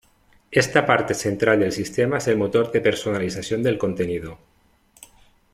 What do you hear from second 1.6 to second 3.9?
sistema es el motor de personalización del